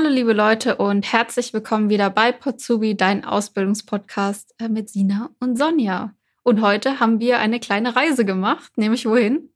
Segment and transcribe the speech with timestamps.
[0.00, 5.58] Hallo liebe Leute und herzlich willkommen wieder bei Potsubi, dein Ausbildungspodcast äh, mit Sina und
[5.58, 6.14] Sonja.
[6.44, 9.50] Und heute haben wir eine kleine Reise gemacht, nämlich wohin?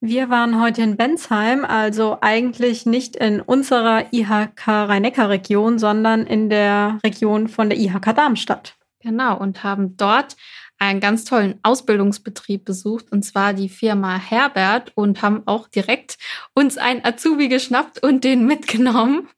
[0.00, 7.00] Wir waren heute in Bensheim, also eigentlich nicht in unserer IHK Rhein-Neckar-Region, sondern in der
[7.02, 8.76] Region von der IHK Darmstadt.
[9.00, 10.36] Genau, und haben dort
[10.78, 16.16] einen ganz tollen Ausbildungsbetrieb besucht, und zwar die Firma Herbert, und haben auch direkt
[16.54, 19.28] uns einen Azubi geschnappt und den mitgenommen.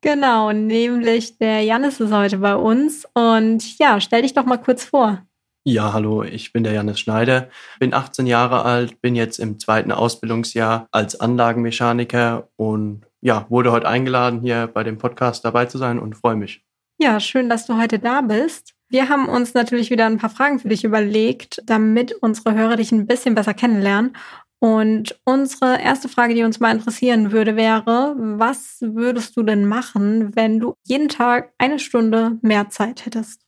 [0.00, 3.06] Genau, nämlich der Janis ist heute bei uns.
[3.14, 5.22] Und ja, stell dich doch mal kurz vor.
[5.66, 7.48] Ja, hallo, ich bin der Janis Schneider,
[7.80, 13.88] bin 18 Jahre alt, bin jetzt im zweiten Ausbildungsjahr als Anlagenmechaniker und ja, wurde heute
[13.88, 16.62] eingeladen, hier bei dem Podcast dabei zu sein und freue mich.
[16.98, 18.74] Ja, schön, dass du heute da bist.
[18.90, 22.92] Wir haben uns natürlich wieder ein paar Fragen für dich überlegt, damit unsere Hörer dich
[22.92, 24.14] ein bisschen besser kennenlernen.
[24.60, 30.34] Und unsere erste Frage, die uns mal interessieren würde, wäre, was würdest du denn machen,
[30.36, 33.42] wenn du jeden Tag eine Stunde mehr Zeit hättest?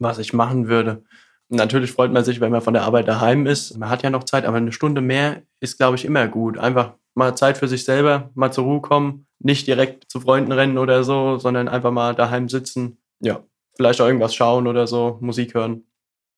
[0.00, 1.04] Was ich machen würde.
[1.48, 3.78] Natürlich freut man sich, wenn man von der Arbeit daheim ist.
[3.78, 6.58] Man hat ja noch Zeit, aber eine Stunde mehr ist, glaube ich, immer gut.
[6.58, 10.78] Einfach mal Zeit für sich selber, mal zur Ruhe kommen, nicht direkt zu Freunden rennen
[10.78, 12.98] oder so, sondern einfach mal daheim sitzen.
[13.20, 13.44] Ja,
[13.76, 15.84] vielleicht auch irgendwas schauen oder so, Musik hören.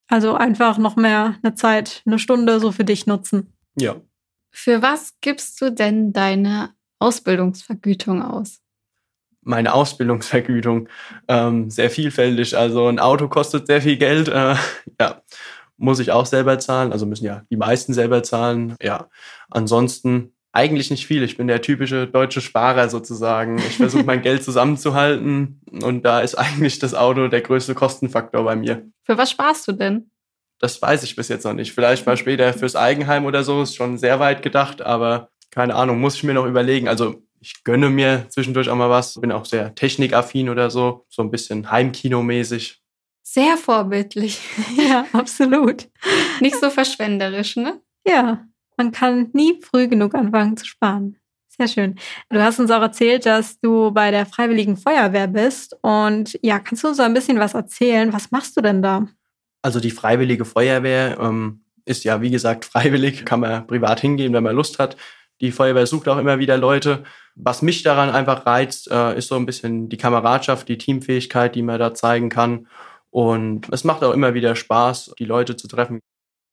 [0.09, 3.54] Also einfach noch mehr eine Zeit, eine Stunde so für dich nutzen.
[3.79, 3.97] Ja.
[4.51, 8.61] Für was gibst du denn deine Ausbildungsvergütung aus?
[9.43, 10.89] Meine Ausbildungsvergütung
[11.29, 12.57] ähm, sehr vielfältig.
[12.57, 14.29] Also ein Auto kostet sehr viel Geld.
[14.29, 14.55] Äh,
[15.01, 15.23] ja,
[15.77, 16.93] muss ich auch selber zahlen.
[16.93, 18.77] Also müssen ja die meisten selber zahlen.
[18.81, 19.09] Ja,
[19.51, 21.25] ansonsten eigentlich nicht viel.
[21.25, 23.59] Ich bin der typische deutsche Sparer sozusagen.
[23.59, 28.55] Ich versuche mein Geld zusammenzuhalten und da ist eigentlich das Auto der größte Kostenfaktor bei
[28.55, 28.89] mir.
[29.03, 30.11] Für was sparst du denn?
[30.65, 31.75] Das weiß ich bis jetzt noch nicht.
[31.75, 36.01] Vielleicht mal später fürs Eigenheim oder so, ist schon sehr weit gedacht, aber keine Ahnung,
[36.01, 36.89] muss ich mir noch überlegen.
[36.89, 41.21] Also ich gönne mir zwischendurch auch mal was, bin auch sehr technikaffin oder so, so
[41.21, 42.83] ein bisschen Heimkinomäßig.
[43.23, 44.41] Sehr vorbildlich.
[44.79, 45.91] ja, absolut.
[46.41, 47.83] Nicht so verschwenderisch, ne?
[48.07, 48.47] Ja,
[48.79, 51.19] man kann nie früh genug anfangen zu sparen.
[51.59, 51.97] Sehr schön.
[52.31, 55.77] Du hast uns auch erzählt, dass du bei der Freiwilligen Feuerwehr bist.
[55.83, 58.15] Und ja, kannst du uns so ein bisschen was erzählen?
[58.15, 59.07] Was machst du denn da?
[59.65, 64.45] Also die Freiwillige Feuerwehr ähm, ist ja, wie gesagt, freiwillig, kann man privat hingehen, wenn
[64.45, 64.99] man Lust hat.
[65.41, 67.03] Die Feuerwehr sucht auch immer wieder Leute.
[67.35, 71.63] Was mich daran einfach reizt, äh, ist so ein bisschen die Kameradschaft, die Teamfähigkeit, die
[71.63, 72.69] man da zeigen kann.
[73.09, 76.01] Und es macht auch immer wieder Spaß, die Leute zu treffen.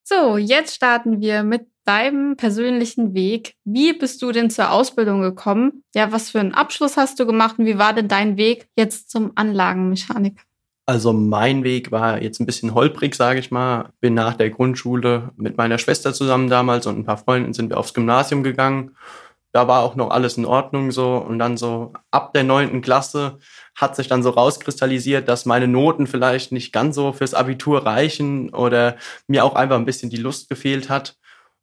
[0.06, 3.56] So, jetzt starten wir mit deinem persönlichen Weg.
[3.66, 5.84] Wie bist du denn zur Ausbildung gekommen?
[5.94, 9.12] Ja, was für einen Abschluss hast du gemacht und wie war denn dein Weg jetzt
[9.12, 10.44] zum Anlagenmechaniker?
[10.92, 13.94] Also mein Weg war jetzt ein bisschen holprig, sage ich mal.
[14.02, 17.78] Bin nach der Grundschule mit meiner Schwester zusammen damals und ein paar Freunden sind wir
[17.78, 18.98] aufs Gymnasium gegangen.
[19.54, 21.16] Da war auch noch alles in Ordnung so.
[21.16, 23.38] Und dann so ab der neunten Klasse
[23.74, 28.54] hat sich dann so rauskristallisiert, dass meine Noten vielleicht nicht ganz so fürs Abitur reichen
[28.54, 28.98] oder
[29.28, 31.16] mir auch einfach ein bisschen die Lust gefehlt hat.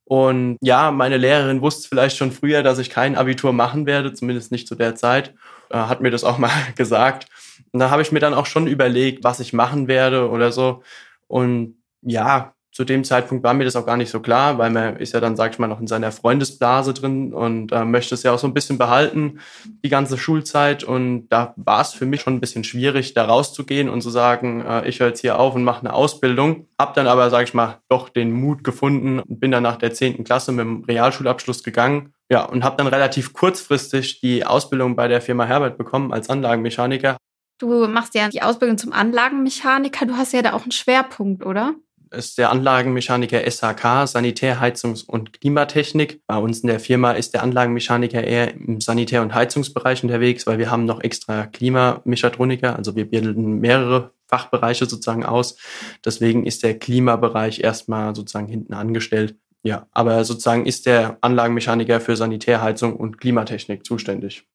[0.06, 4.52] Und ja, meine Lehrerin wusste vielleicht schon früher, dass ich kein Abitur machen werde, zumindest
[4.52, 5.34] nicht zu der Zeit,
[5.68, 7.26] äh, hat mir das auch mal gesagt.
[7.72, 10.82] Und da habe ich mir dann auch schon überlegt, was ich machen werde oder so.
[11.26, 14.98] Und ja, zu dem Zeitpunkt war mir das auch gar nicht so klar, weil man
[14.98, 18.22] ist ja dann, sag ich mal, noch in seiner Freundesblase drin und äh, möchte es
[18.22, 19.40] ja auch so ein bisschen behalten,
[19.84, 20.84] die ganze Schulzeit.
[20.84, 24.60] Und da war es für mich schon ein bisschen schwierig, da rauszugehen und zu sagen,
[24.60, 26.68] äh, ich höre jetzt hier auf und mache eine Ausbildung.
[26.78, 29.92] Hab dann aber, sag ich mal, doch den Mut gefunden und bin dann nach der
[29.92, 32.12] zehnten Klasse mit dem Realschulabschluss gegangen.
[32.30, 37.16] Ja, und habe dann relativ kurzfristig die Ausbildung bei der Firma Herbert bekommen als Anlagenmechaniker.
[37.58, 40.06] Du machst ja die Ausbildung zum Anlagenmechaniker.
[40.06, 41.74] Du hast ja da auch einen Schwerpunkt, oder?
[42.10, 46.22] ist der Anlagenmechaniker SHK, Sanitär, Heizungs- und Klimatechnik.
[46.26, 50.58] Bei uns in der Firma ist der Anlagenmechaniker eher im Sanitär- und Heizungsbereich unterwegs, weil
[50.58, 55.56] wir haben noch extra Klimamechatroniker, also wir bilden mehrere Fachbereiche sozusagen aus.
[56.04, 59.36] Deswegen ist der Klimabereich erstmal sozusagen hinten angestellt.
[59.62, 64.46] Ja, aber sozusagen ist der Anlagenmechaniker für Sanitär, Heizung und Klimatechnik zuständig.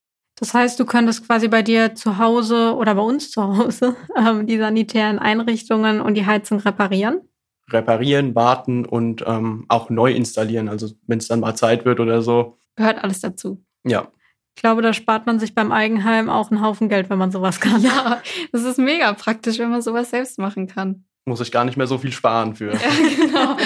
[0.44, 4.45] Das heißt, du könntest quasi bei dir zu Hause oder bei uns zu Hause ähm,
[4.45, 7.22] die sanitären Einrichtungen und die Heizung reparieren?
[7.72, 10.68] Reparieren, warten und ähm, auch neu installieren.
[10.68, 12.57] Also wenn es dann mal Zeit wird oder so.
[12.75, 13.63] Gehört alles dazu.
[13.86, 14.10] Ja.
[14.54, 17.62] Ich glaube, da spart man sich beim Eigenheim auch einen Haufen Geld, wenn man sowas
[17.62, 17.81] kann.
[17.81, 21.06] Ja, das ist mega praktisch, wenn man sowas selbst machen kann.
[21.24, 22.74] Muss ich gar nicht mehr so viel sparen für.
[22.74, 22.80] Ja,
[23.18, 23.57] genau.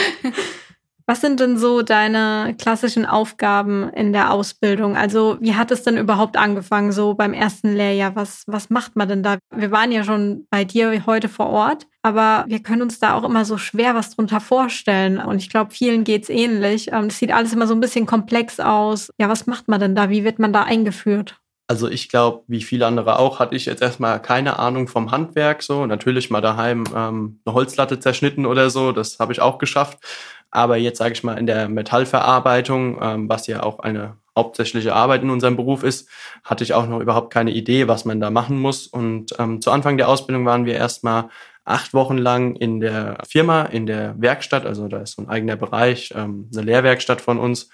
[1.09, 4.97] Was sind denn so deine klassischen Aufgaben in der Ausbildung?
[4.97, 8.17] Also wie hat es denn überhaupt angefangen, so beim ersten Lehrjahr?
[8.17, 9.37] Was, was macht man denn da?
[9.55, 13.23] Wir waren ja schon bei dir heute vor Ort, aber wir können uns da auch
[13.23, 15.17] immer so schwer was drunter vorstellen.
[15.17, 16.91] Und ich glaube, vielen geht's ähnlich.
[16.91, 19.09] Ähm, es sieht alles immer so ein bisschen komplex aus.
[19.17, 20.09] Ja, was macht man denn da?
[20.09, 21.39] Wie wird man da eingeführt?
[21.69, 25.61] Also ich glaube, wie viele andere auch, hatte ich jetzt erstmal keine Ahnung vom Handwerk
[25.61, 25.85] so.
[25.85, 29.99] Natürlich mal daheim ähm, eine Holzlatte zerschnitten oder so, das habe ich auch geschafft.
[30.49, 35.23] Aber jetzt sage ich mal in der Metallverarbeitung, ähm, was ja auch eine hauptsächliche Arbeit
[35.23, 36.07] in unserem Beruf ist,
[36.43, 38.87] hatte ich auch noch überhaupt keine Idee, was man da machen muss.
[38.87, 41.29] Und ähm, zu Anfang der Ausbildung waren wir erstmal
[41.65, 44.65] acht Wochen lang in der Firma, in der Werkstatt.
[44.65, 47.69] Also da ist so ein eigener Bereich, ähm, eine Lehrwerkstatt von uns.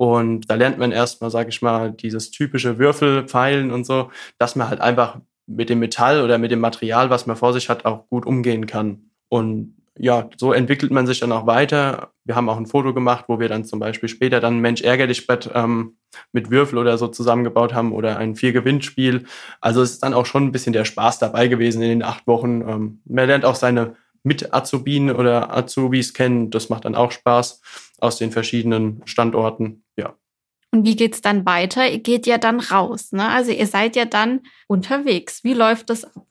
[0.00, 4.70] Und da lernt man erstmal, sage ich mal, dieses typische Würfelpfeilen und so, dass man
[4.70, 8.08] halt einfach mit dem Metall oder mit dem Material, was man vor sich hat, auch
[8.08, 9.10] gut umgehen kann.
[9.28, 12.12] Und ja, so entwickelt man sich dann auch weiter.
[12.24, 15.26] Wir haben auch ein Foto gemacht, wo wir dann zum Beispiel später dann Mensch ärgerlich
[15.26, 15.96] Brett ähm,
[16.32, 19.26] mit Würfel oder so zusammengebaut haben oder ein Vier-Gewinnspiel.
[19.60, 22.26] Also es ist dann auch schon ein bisschen der Spaß dabei gewesen in den acht
[22.26, 22.62] Wochen.
[22.66, 26.48] Ähm, man lernt auch seine Mit-Azubinen oder Azubis kennen.
[26.48, 27.60] Das macht dann auch Spaß
[28.00, 29.82] aus den verschiedenen Standorten.
[30.72, 31.88] Und wie geht's dann weiter?
[31.88, 33.28] Ihr geht ja dann raus, ne?
[33.28, 35.42] Also ihr seid ja dann unterwegs.
[35.42, 36.26] Wie läuft das ab?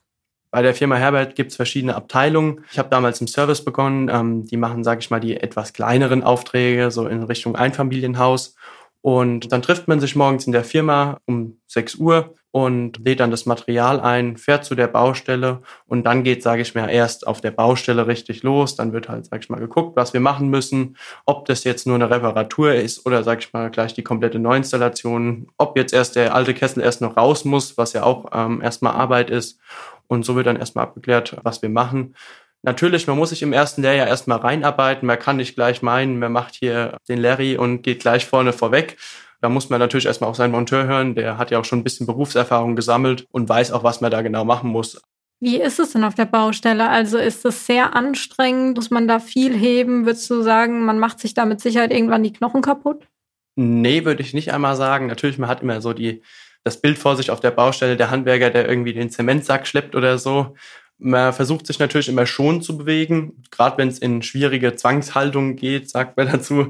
[0.51, 2.65] Bei der Firma Herbert gibt's verschiedene Abteilungen.
[2.71, 4.09] Ich habe damals im Service begonnen.
[4.09, 8.55] Ähm, die machen, sage ich mal, die etwas kleineren Aufträge, so in Richtung Einfamilienhaus.
[9.01, 13.31] Und dann trifft man sich morgens in der Firma um 6 Uhr und lädt dann
[13.31, 17.41] das Material ein, fährt zu der Baustelle und dann geht, sage ich mal, erst auf
[17.41, 18.75] der Baustelle richtig los.
[18.75, 21.95] Dann wird halt, sage ich mal, geguckt, was wir machen müssen, ob das jetzt nur
[21.95, 26.33] eine Reparatur ist oder, sage ich mal, gleich die komplette Neuinstallation, ob jetzt erst der
[26.33, 29.59] alte Kessel erst noch raus muss, was ja auch ähm, erstmal Arbeit ist.
[30.07, 32.15] Und so wird dann erstmal abgeklärt, was wir machen.
[32.61, 35.05] Natürlich, man muss sich im ersten Lehrjahr erstmal reinarbeiten.
[35.05, 38.97] Man kann nicht gleich meinen, man macht hier den Larry und geht gleich vorne vorweg.
[39.41, 41.15] Da muss man natürlich erstmal auf seinen Monteur hören.
[41.15, 44.21] Der hat ja auch schon ein bisschen Berufserfahrung gesammelt und weiß auch, was man da
[44.21, 45.01] genau machen muss.
[45.41, 46.89] Wie ist es denn auf der Baustelle?
[46.89, 48.75] Also ist es sehr anstrengend?
[48.75, 50.05] Muss man da viel heben?
[50.05, 53.07] Würdest du sagen, man macht sich da mit Sicherheit irgendwann die Knochen kaputt?
[53.55, 55.07] Nee, würde ich nicht einmal sagen.
[55.07, 56.21] Natürlich, man hat immer so die,
[56.65, 60.17] das Bild vor sich auf der Baustelle, der Handwerker, der irgendwie den Zementsack schleppt oder
[60.17, 60.55] so.
[61.01, 63.43] Man versucht sich natürlich immer schon zu bewegen.
[63.51, 66.67] Gerade wenn es in schwierige Zwangshaltungen geht, sagt man dazu,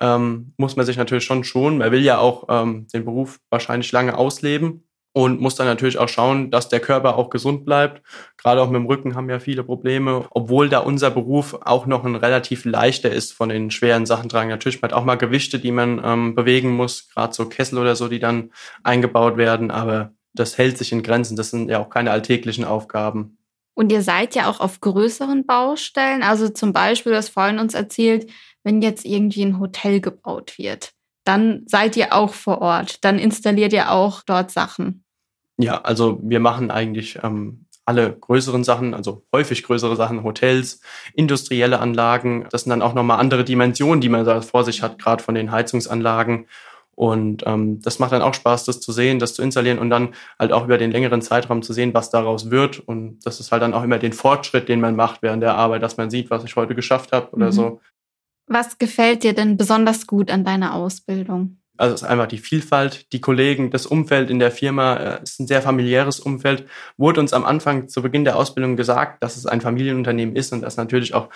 [0.00, 1.78] ähm, muss man sich natürlich schon schonen.
[1.78, 6.08] Man will ja auch ähm, den Beruf wahrscheinlich lange ausleben und muss dann natürlich auch
[6.08, 8.02] schauen, dass der Körper auch gesund bleibt.
[8.38, 12.04] Gerade auch mit dem Rücken haben ja viele Probleme, obwohl da unser Beruf auch noch
[12.04, 14.48] ein relativ leichter ist von den schweren Sachen tragen.
[14.48, 17.94] Natürlich man hat auch mal Gewichte, die man ähm, bewegen muss, gerade so Kessel oder
[17.96, 18.52] so, die dann
[18.82, 21.36] eingebaut werden, aber das hält sich in Grenzen.
[21.36, 23.36] Das sind ja auch keine alltäglichen Aufgaben.
[23.74, 26.22] Und ihr seid ja auch auf größeren Baustellen.
[26.22, 28.30] Also zum Beispiel, du hast vorhin uns erzählt,
[28.64, 30.92] wenn jetzt irgendwie ein Hotel gebaut wird,
[31.24, 33.04] dann seid ihr auch vor Ort.
[33.04, 35.04] Dann installiert ihr auch dort Sachen.
[35.58, 40.80] Ja, also wir machen eigentlich ähm, alle größeren Sachen, also häufig größere Sachen, Hotels,
[41.14, 42.46] industrielle Anlagen.
[42.50, 45.34] Das sind dann auch nochmal andere Dimensionen, die man da vor sich hat, gerade von
[45.34, 46.46] den Heizungsanlagen
[46.94, 50.14] und ähm, das macht dann auch Spaß, das zu sehen, das zu installieren und dann
[50.38, 52.80] halt auch über den längeren Zeitraum zu sehen, was daraus wird.
[52.80, 55.82] Und das ist halt dann auch immer den Fortschritt, den man macht während der Arbeit,
[55.82, 57.52] dass man sieht, was ich heute geschafft habe oder mhm.
[57.52, 57.80] so.
[58.46, 61.61] Was gefällt dir denn besonders gut an deiner Ausbildung?
[61.82, 65.32] Also es ist einfach die Vielfalt, die Kollegen, das Umfeld in der Firma, äh, es
[65.32, 66.64] ist ein sehr familiäres Umfeld.
[66.96, 70.60] Wurde uns am Anfang zu Beginn der Ausbildung gesagt, dass es ein Familienunternehmen ist und
[70.60, 71.28] dass natürlich auch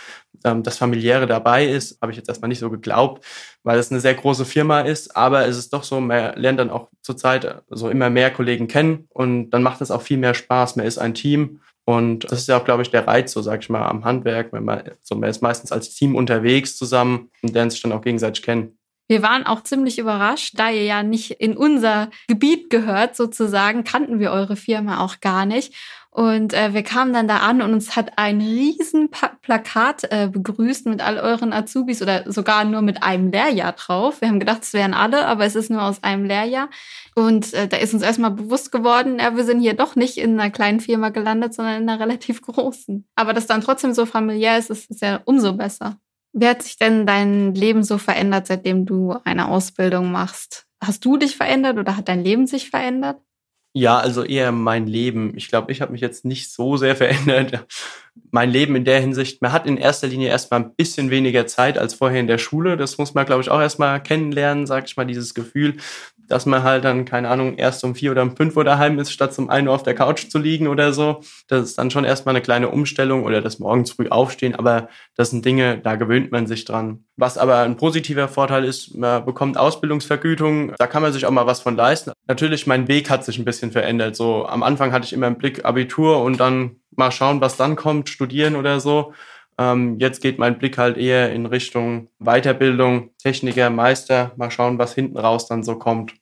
[0.45, 2.01] ähm, das Familiäre dabei ist.
[2.01, 3.27] Habe ich jetzt erstmal nicht so geglaubt,
[3.65, 5.17] weil es eine sehr große Firma ist.
[5.17, 9.09] Aber es ist doch so, man lernt dann auch zurzeit so immer mehr Kollegen kennen
[9.09, 10.77] und dann macht es auch viel mehr Spaß.
[10.77, 13.63] Man ist ein Team und das ist ja auch, glaube ich, der Reiz, so sag
[13.63, 14.53] ich mal, am Handwerk.
[14.53, 18.03] Wenn man, so, man ist meistens als Team unterwegs zusammen und lernt sich dann auch
[18.03, 18.79] gegenseitig kennen.
[19.09, 24.19] Wir waren auch ziemlich überrascht, da ihr ja nicht in unser Gebiet gehört, sozusagen, kannten
[24.19, 25.75] wir eure Firma auch gar nicht.
[26.17, 30.87] Und äh, wir kamen dann da an und uns hat ein riesen Plakat äh, begrüßt
[30.87, 34.23] mit all euren Azubis oder sogar nur mit einem Lehrjahr drauf.
[34.23, 36.71] Wir haben gedacht, es wären alle, aber es ist nur aus einem Lehrjahr.
[37.15, 40.41] Und äh, da ist uns erstmal bewusst geworden, ja, wir sind hier doch nicht in
[40.41, 43.07] einer kleinen Firma gelandet, sondern in einer relativ großen.
[43.15, 45.99] Aber dass dann trotzdem so familiär ist, ist, ist ja umso besser.
[46.39, 50.67] Wie hat sich denn dein Leben so verändert, seitdem du eine Ausbildung machst?
[50.85, 53.17] Hast du dich verändert oder hat dein Leben sich verändert?
[53.73, 55.33] Ja, also eher mein Leben.
[55.35, 57.67] Ich glaube, ich habe mich jetzt nicht so sehr verändert.
[58.31, 61.79] Mein Leben in der Hinsicht, man hat in erster Linie erstmal ein bisschen weniger Zeit
[61.79, 62.77] als vorher in der Schule.
[62.77, 65.79] Das muss man, glaube ich, auch erstmal kennenlernen, sag ich mal, dieses Gefühl,
[66.29, 69.13] dass man halt dann, keine Ahnung, erst um vier oder um fünf Uhr daheim ist,
[69.13, 71.21] statt um ein Uhr auf der Couch zu liegen oder so.
[71.49, 75.31] Das ist dann schon erstmal eine kleine Umstellung oder das morgens früh aufstehen, aber das
[75.31, 77.05] sind Dinge, da gewöhnt man sich dran.
[77.17, 81.47] Was aber ein positiver Vorteil ist, man bekommt Ausbildungsvergütung, da kann man sich auch mal
[81.47, 82.13] was von leisten.
[82.27, 84.17] Natürlich, mein Weg hat sich ein bisschen verändert.
[84.17, 87.77] So am Anfang hatte ich immer im Blick Abitur und dann mal schauen, was dann
[87.77, 89.13] kommt, studieren oder so.
[89.59, 94.33] Ähm, jetzt geht mein Blick halt eher in Richtung Weiterbildung, Techniker, Meister.
[94.37, 96.15] Mal schauen, was hinten raus dann so kommt.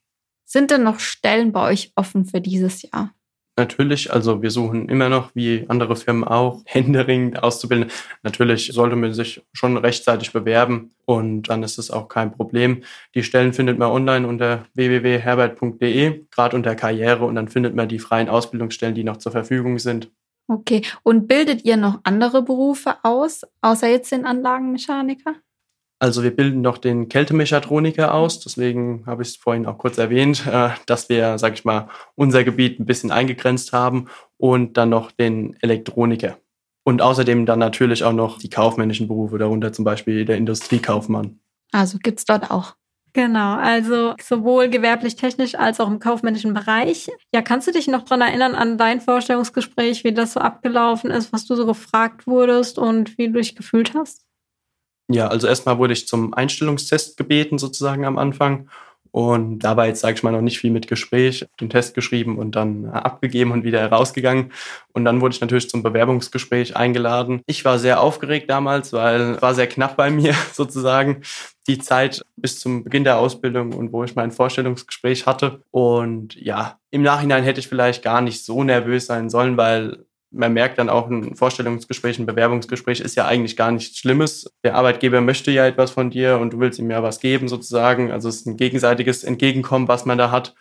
[0.44, 3.12] Sind denn noch Stellen bei euch offen für dieses Jahr?
[3.56, 7.90] Natürlich, also wir suchen immer noch, wie andere Firmen auch, händeringend auszubilden.
[8.22, 12.82] Natürlich sollte man sich schon rechtzeitig bewerben und dann ist es auch kein Problem.
[13.14, 18.00] Die Stellen findet man online unter www.herbert.de, gerade unter Karriere und dann findet man die
[18.00, 20.10] freien Ausbildungsstellen, die noch zur Verfügung sind.
[20.46, 25.36] Okay, und bildet ihr noch andere Berufe aus, außer jetzt den Anlagenmechaniker?
[26.00, 30.46] Also wir bilden noch den Kältemechatroniker aus, deswegen habe ich es vorhin auch kurz erwähnt,
[30.46, 35.12] äh, dass wir, sag ich mal, unser Gebiet ein bisschen eingegrenzt haben und dann noch
[35.12, 36.36] den Elektroniker.
[36.84, 41.40] Und außerdem dann natürlich auch noch die kaufmännischen Berufe, darunter zum Beispiel der Industriekaufmann.
[41.72, 42.76] Also gibt's dort auch.
[43.16, 47.08] Genau, also sowohl gewerblich-technisch als auch im kaufmännischen Bereich.
[47.32, 51.32] Ja, kannst du dich noch dran erinnern an dein Vorstellungsgespräch, wie das so abgelaufen ist,
[51.32, 54.26] was du so gefragt wurdest und wie du dich gefühlt hast?
[55.08, 58.68] Ja, also erstmal wurde ich zum Einstellungstest gebeten, sozusagen am Anfang.
[59.14, 62.36] Und da war jetzt, sage ich mal, noch nicht viel mit Gespräch, den Test geschrieben
[62.36, 64.50] und dann abgegeben und wieder herausgegangen.
[64.92, 67.40] Und dann wurde ich natürlich zum Bewerbungsgespräch eingeladen.
[67.46, 71.22] Ich war sehr aufgeregt damals, weil war sehr knapp bei mir sozusagen
[71.68, 75.60] die Zeit bis zum Beginn der Ausbildung und wo ich mein Vorstellungsgespräch hatte.
[75.70, 80.52] Und ja, im Nachhinein hätte ich vielleicht gar nicht so nervös sein sollen, weil man
[80.52, 84.52] merkt dann auch, ein Vorstellungsgespräch, ein Bewerbungsgespräch ist ja eigentlich gar nichts Schlimmes.
[84.64, 88.10] Der Arbeitgeber möchte ja etwas von dir und du willst ihm ja was geben sozusagen.
[88.10, 90.54] Also es ist ein gegenseitiges Entgegenkommen, was man da hat.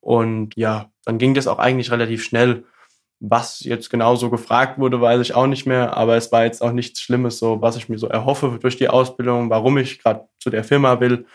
[0.00, 2.64] Und ja, dann ging das auch eigentlich relativ schnell.
[3.20, 6.72] Was jetzt genauso gefragt wurde, weiß ich auch nicht mehr, aber es war jetzt auch
[6.72, 10.50] nichts Schlimmes, so was ich mir so erhoffe durch die Ausbildung, warum ich gerade zu
[10.50, 11.26] der Firma will.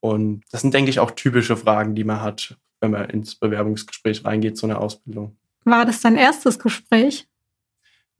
[0.00, 4.24] Und das sind, denke ich, auch typische Fragen, die man hat, wenn man ins Bewerbungsgespräch
[4.24, 5.36] reingeht zu einer Ausbildung.
[5.64, 7.26] War das dein erstes Gespräch?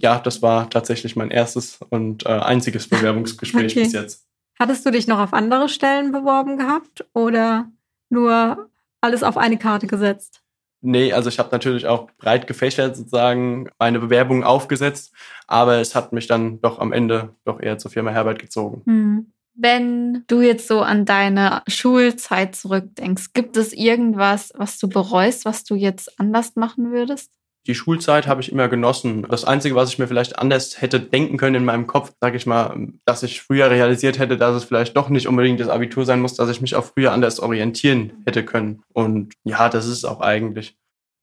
[0.00, 3.84] Ja, das war tatsächlich mein erstes und äh, einziges Bewerbungsgespräch okay.
[3.84, 4.26] bis jetzt.
[4.58, 7.70] Hattest du dich noch auf andere Stellen beworben gehabt oder
[8.08, 8.68] nur
[9.00, 10.42] alles auf eine Karte gesetzt?
[10.82, 15.12] Nee, also ich habe natürlich auch breit gefächert sozusagen meine Bewerbung aufgesetzt,
[15.46, 18.82] aber es hat mich dann doch am Ende doch eher zur Firma Herbert gezogen.
[18.86, 19.32] Hm.
[19.54, 25.64] Wenn du jetzt so an deine Schulzeit zurückdenkst, gibt es irgendwas, was du bereust, was
[25.64, 27.30] du jetzt anders machen würdest?
[27.66, 29.26] Die Schulzeit habe ich immer genossen.
[29.28, 32.46] Das Einzige, was ich mir vielleicht anders hätte denken können in meinem Kopf, sage ich
[32.46, 36.20] mal, dass ich früher realisiert hätte, dass es vielleicht doch nicht unbedingt das Abitur sein
[36.20, 38.82] muss, dass ich mich auch früher anders orientieren hätte können.
[38.92, 40.76] Und ja, das ist es auch eigentlich.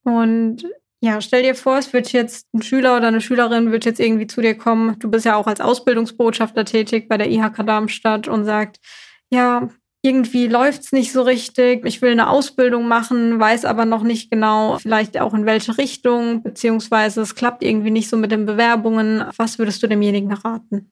[0.04, 0.64] Und
[1.02, 4.28] ja, stell dir vor, es wird jetzt ein Schüler oder eine Schülerin wird jetzt irgendwie
[4.28, 4.98] zu dir kommen.
[5.00, 8.78] Du bist ja auch als Ausbildungsbotschafter tätig bei der IHK Darmstadt und sagt,
[9.30, 9.70] ja,
[10.02, 14.78] irgendwie läuft's nicht so richtig, ich will eine Ausbildung machen, weiß aber noch nicht genau,
[14.78, 19.26] vielleicht auch in welche Richtung, beziehungsweise es klappt irgendwie nicht so mit den Bewerbungen.
[19.38, 20.92] Was würdest du demjenigen raten?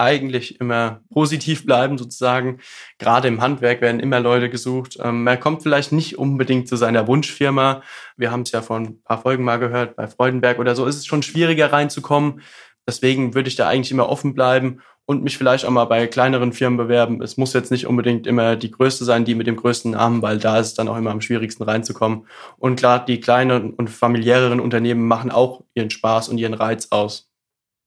[0.00, 2.60] eigentlich immer positiv bleiben sozusagen.
[2.98, 4.98] Gerade im Handwerk werden immer Leute gesucht.
[5.02, 7.82] Ähm, man kommt vielleicht nicht unbedingt zu seiner Wunschfirma.
[8.16, 10.96] Wir haben es ja vor ein paar Folgen mal gehört, bei Freudenberg oder so ist
[10.96, 12.40] es schon schwieriger reinzukommen.
[12.88, 14.80] Deswegen würde ich da eigentlich immer offen bleiben
[15.10, 17.20] und mich vielleicht auch mal bei kleineren Firmen bewerben.
[17.20, 20.38] Es muss jetzt nicht unbedingt immer die größte sein, die mit dem größten Namen, weil
[20.38, 22.28] da ist es dann auch immer am schwierigsten reinzukommen.
[22.58, 27.28] Und klar, die kleinen und familiäreren Unternehmen machen auch ihren Spaß und ihren Reiz aus.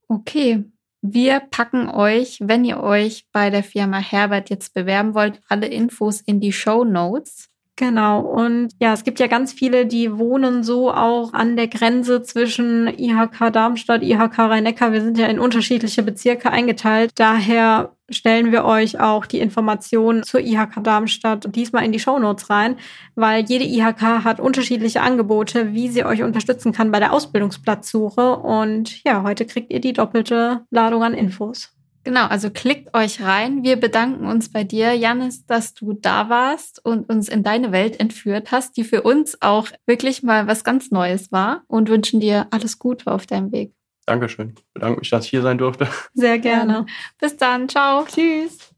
[0.09, 0.65] Okay.
[1.01, 6.19] Wir packen euch, wenn ihr euch bei der Firma Herbert jetzt bewerben wollt, alle Infos
[6.19, 7.49] in die Show Notes.
[7.75, 8.19] Genau.
[8.19, 12.87] Und ja, es gibt ja ganz viele, die wohnen so auch an der Grenze zwischen
[12.87, 14.93] IHK Darmstadt, IHK Rhein-Neckar.
[14.93, 17.13] Wir sind ja in unterschiedliche Bezirke eingeteilt.
[17.15, 22.75] Daher stellen wir euch auch die Informationen zur IHK Darmstadt diesmal in die Shownotes rein,
[23.15, 28.37] weil jede IHK hat unterschiedliche Angebote, wie sie euch unterstützen kann bei der Ausbildungsplatzsuche.
[28.37, 31.72] Und ja, heute kriegt ihr die doppelte Ladung an Infos.
[32.03, 33.63] Genau, also klickt euch rein.
[33.63, 37.99] Wir bedanken uns bei dir, Janis, dass du da warst und uns in deine Welt
[37.99, 42.47] entführt hast, die für uns auch wirklich mal was ganz Neues war und wünschen dir
[42.51, 43.73] alles Gute auf deinem Weg.
[44.05, 44.53] Dankeschön.
[44.57, 45.87] Ich bedanke mich, dass ich hier sein durfte.
[46.13, 46.85] Sehr gerne.
[47.19, 47.69] Bis dann.
[47.69, 48.05] Ciao.
[48.05, 48.72] Tschüss.